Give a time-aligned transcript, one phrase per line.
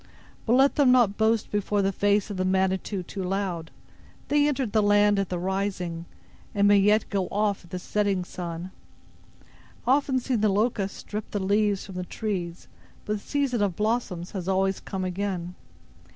[0.47, 3.69] But let them not boast before the face of the Manitou too loud.
[4.29, 6.05] They entered the land at the rising,
[6.55, 8.71] and may yet go off at the setting sun.
[9.45, 9.51] I have
[9.99, 12.67] often seen the locusts strip the leaves from the trees,
[13.05, 15.53] but the season of blossoms has always come again."